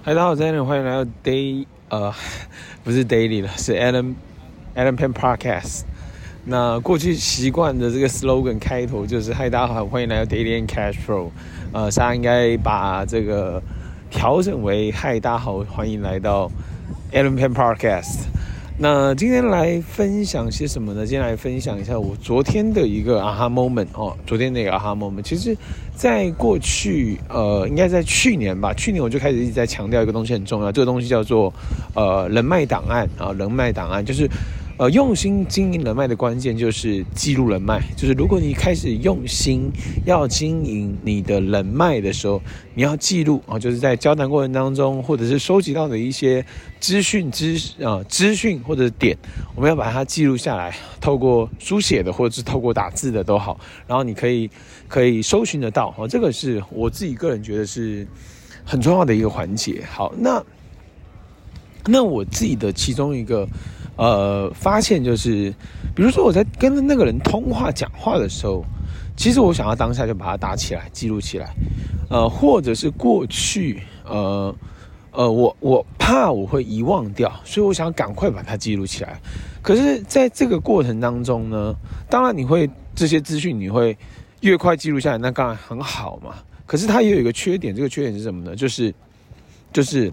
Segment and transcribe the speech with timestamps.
[0.00, 2.14] 嗨，大家好，再见，欢迎来到 Day，呃，
[2.84, 4.14] 不是 Daily 了，是 Allen
[4.76, 5.82] Allen Pen Podcast。
[6.44, 11.30] 那过去习惯的这个 slogan 开头就是嗨，大家好，欢迎来到 Daily and Cash Flow。
[11.72, 13.60] 呃，大家应该把这个
[14.08, 16.48] 调整为嗨，大家好，欢迎来到
[17.12, 18.20] Allen Pen Podcast”。
[18.80, 21.04] 那今天来分享些什么呢？
[21.04, 25.22] 今天来分享一下我昨天的一个 aha moment 哦，昨天那个 aha moment。
[25.22, 25.56] 其实，
[25.96, 31.52] 在过去，呃，应该在去年吧，去年我就开始一直在强调一个东西很重要，这个东西叫做
[31.94, 34.30] 呃人脉档案啊，人脉档案就是。
[34.78, 37.82] 呃，用心经营人脉的关键就是记录人脉。
[37.96, 39.72] 就是如果你开始用心
[40.04, 42.40] 要经营你的人脉的时候，
[42.74, 46.46] 你要记录啊，就是在交谈过程当中，或者是收集到的一些
[46.78, 49.18] 资讯、资啊资讯或者点，
[49.56, 53.58] 我们要把它记录下来，透过书写的或者是透过打字的都好，
[53.88, 54.48] 然后你可以
[54.86, 55.92] 可以搜寻得到。
[55.98, 58.06] 哦，这个是我自己个人觉得是
[58.64, 59.82] 很重要的一个环节。
[59.90, 60.40] 好，那
[61.84, 63.44] 那我自己的其中一个。
[63.98, 65.52] 呃，发现就是，
[65.94, 68.64] 比如说我在跟那个人通话讲话的时候，
[69.16, 71.52] 其实我想要当下就把它打起来，记录起来，
[72.08, 74.54] 呃，或者是过去，呃，
[75.10, 79.20] 呃，我我怕我会遗忘掉，所以我想赶快把它记录起来。
[79.60, 81.74] 可是，在这个过程当中呢，
[82.08, 83.98] 当然你会这些资讯你会
[84.42, 86.36] 越快记录下来，那当然很好嘛。
[86.64, 88.54] 可是它也有一个缺点，这个缺点是什么呢？
[88.54, 88.94] 就是，
[89.72, 90.12] 就是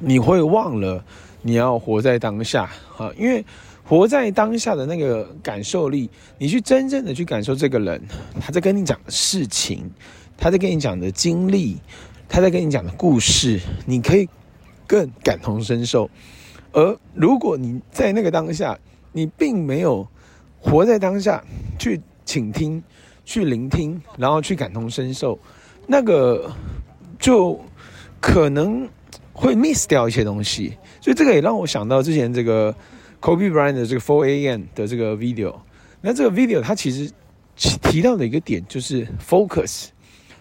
[0.00, 1.04] 你会忘了。
[1.42, 3.42] 你要活在当下啊，因为
[3.82, 7.98] 活在当下的那个感受力，你去真正的去感受这个人，
[8.38, 9.90] 他在跟你讲的事情，
[10.36, 11.78] 他在跟你讲的经历，
[12.28, 14.28] 他在跟你讲的故事，你可以
[14.86, 16.10] 更感同身受。
[16.72, 18.78] 而如果你在那个当下，
[19.12, 20.06] 你并没有
[20.60, 21.42] 活在当下
[21.78, 22.84] 去倾听、
[23.24, 25.38] 去聆听，然后去感同身受，
[25.86, 26.52] 那个
[27.18, 27.58] 就
[28.20, 28.86] 可能
[29.40, 30.76] 会 miss 掉一些东西。
[31.00, 32.74] 所以这个也让我想到之前这个
[33.20, 34.62] Kobe Bryant 的这个4 A.M.
[34.74, 35.54] 的这个 video。
[36.02, 37.10] 那这个 video 它其实
[37.56, 39.86] 提到的一个点就是 focus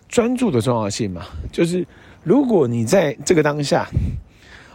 [0.08, 1.26] 专注的重要性嘛。
[1.52, 1.86] 就是
[2.24, 3.88] 如果你在这个当下，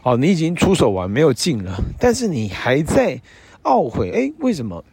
[0.03, 3.21] 哦，你已经出手完没有进了，但是你还在
[3.63, 4.85] 懊悔，哎，为什么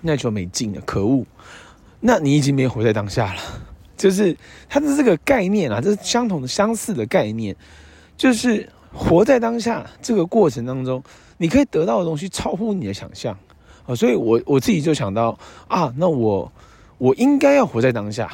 [0.00, 0.80] 那球没进了？
[0.82, 1.26] 可恶！
[2.00, 3.40] 那你已经没有活在当下了。
[3.96, 4.36] 就是
[4.68, 7.54] 它的这个概念啊，这是相同的、相似的概念，
[8.16, 8.68] 就是。
[8.96, 11.02] 活在当下这个过程当中，
[11.36, 13.36] 你可以得到的东西超乎你的想象
[13.88, 13.94] 啊！
[13.96, 15.36] 所以我我自己就想到
[15.66, 16.52] 啊，那我
[16.98, 18.32] 我应该要活在当下。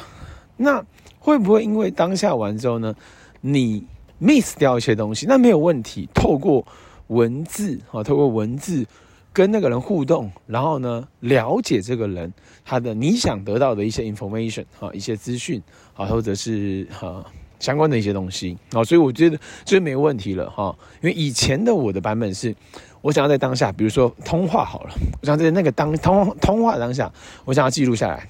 [0.57, 0.85] 那
[1.17, 2.93] 会不会因为当下完之后呢，
[3.41, 3.83] 你
[4.21, 5.25] miss 掉一些东西？
[5.27, 6.07] 那没有问题。
[6.13, 6.63] 透过
[7.07, 8.85] 文字啊，透过文字
[9.33, 12.31] 跟那个人互动，然后呢，了解这个人
[12.63, 15.59] 他的你想得到的一些 information 啊，一些资讯
[15.95, 17.25] 啊，或者是啊。
[17.61, 20.75] 相关的一些东西啊，所以我觉得这没问题了哈。
[21.01, 22.53] 因为以前的我的版本是，
[23.01, 27.09] 我想要在当下，比如说通话好了，我想在那个当通通话当下，
[27.45, 28.27] 我想要记录下来。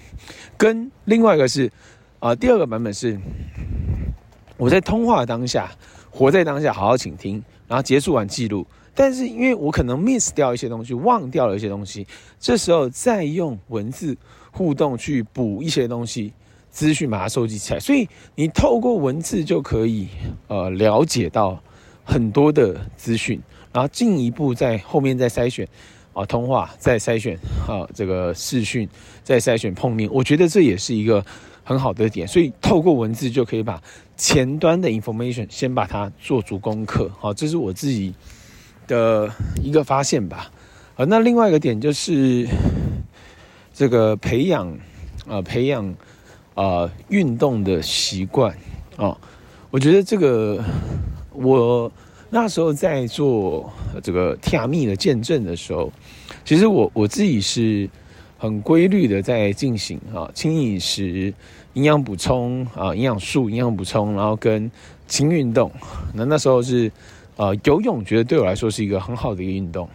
[0.58, 1.72] 跟另外一个是
[2.20, 3.18] 啊，第二个版本是
[4.58, 5.72] 我在通话当下，
[6.12, 8.68] 活在当下，好好倾听，然后结束完记录。
[8.94, 12.06] 但是因为我可能 miss 掉一些东西，忘掉了一些东西，
[12.38, 14.18] 这时候再用文字
[14.52, 16.34] 互动去补一些东西。
[16.72, 20.08] 资讯把它收集起来，所以你透过文字就可以
[20.48, 21.62] 呃了解到
[22.06, 23.40] 很多的资讯，
[23.74, 25.68] 然后进一步在后面再筛选
[26.14, 27.38] 啊通话，再筛选
[27.68, 28.88] 啊这个视讯，
[29.22, 31.24] 再筛选碰面，我觉得这也是一个
[31.62, 32.26] 很好的点。
[32.26, 33.84] 所以透过文字就可以把
[34.16, 38.16] 前端的 information 先把它做足功课，好，这是我自己
[38.88, 39.30] 的
[39.62, 40.50] 一个发现吧。
[40.96, 42.48] 啊，那另外一个点就是
[43.74, 44.80] 这个培养
[45.28, 45.94] 啊培养。
[46.54, 48.56] 啊、运动的习惯
[48.98, 49.18] 啊、
[49.70, 50.64] 我觉得这个
[51.32, 51.92] 我
[52.30, 53.72] 那时候在做
[54.04, 55.92] 这个提亚密的见证的时候，
[56.46, 57.90] 其实我我自己是
[58.38, 61.34] 很规律的在进行啊，轻饮食、
[61.74, 64.70] 营养补充啊、营养素、营养补充，然后跟
[65.08, 65.72] 轻运动。
[66.14, 66.92] 那那时候是
[67.38, 69.90] 呃游泳，觉得对我来说是一个很好的一个运动。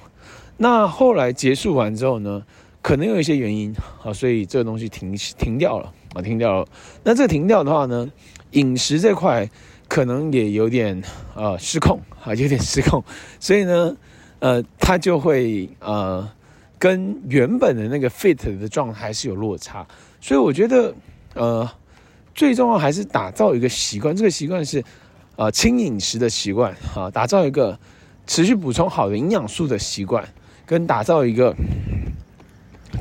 [0.57, 2.43] 那后来结束完之后呢，
[2.83, 5.93] 可能有一些原因啊，所以这个东西停停掉了。
[6.17, 6.67] 啊，停掉了。
[7.05, 8.11] 那这个停掉的话呢，
[8.53, 9.49] 饮食这块
[9.87, 11.03] 可能也有点
[11.35, 13.05] 呃失控啊，有点失控。
[13.39, 13.95] 所以呢，
[14.39, 16.27] 呃，它就会呃
[16.79, 19.87] 跟原本的那个 fit 的状态是有落差。
[20.21, 20.95] 所以我觉得
[21.35, 21.71] 呃
[22.35, 24.83] 最重要还是打造一个习惯，这个习惯是
[25.37, 27.79] 呃轻饮食的习惯啊，打造一个
[28.27, 30.27] 持续补充好的营养素的习惯，
[30.65, 31.55] 跟打造一个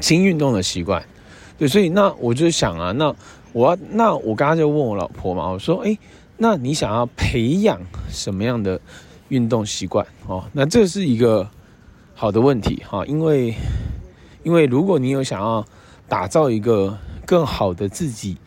[0.01, 1.01] 轻运动的习惯。
[1.57, 3.13] 对，所以那我就想啊，那
[3.54, 5.98] 我那我刚刚就问我老婆嘛，我说，哎，
[6.38, 7.80] 那你想要培养
[8.10, 8.80] 什么样的
[9.30, 10.44] 运动习惯哦？
[10.52, 11.50] 那这是一个
[12.13, 13.54] 好的问题哈，因为
[14.44, 15.66] 因为如果你有想要
[16.07, 18.38] 打造一个更好的自己，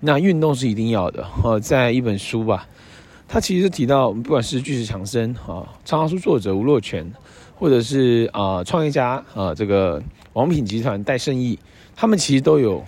[0.00, 1.58] 那运动是一定要的哦。
[1.60, 2.66] 在一本书吧，
[3.32, 7.10] 他其实提到，不管是巨石强森啊，畅销书作者吴若权，
[7.54, 10.02] 或者是啊创业家啊这个
[10.34, 11.58] 王品集团戴胜义，
[11.96, 12.84] 他们其实都有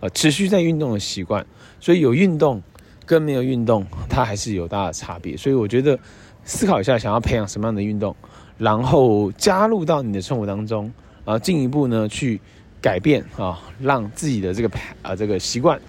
[0.00, 1.46] 呃持续在运动的习惯，
[1.80, 2.62] 所以有运动。
[3.06, 5.36] 跟没有运动，它还是有大的差别。
[5.36, 5.96] 所以我觉得
[6.42, 8.16] 思考一下，想要培养什么样的运动，
[8.58, 10.92] 然后加入到你的生活当中，
[11.24, 12.40] 啊，进一步呢去
[12.82, 14.68] 改变啊，让自己的这个
[15.02, 15.80] 啊这个习惯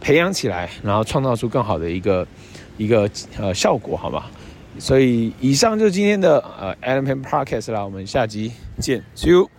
[0.00, 2.26] 培养起来，然后创造出更好的一个
[2.76, 3.08] 一个
[3.38, 4.24] 呃效果，好吗？
[4.78, 9.50] 所以以上就是今天的呃 Adam Pan Podcast 啦，我们下集见，See you。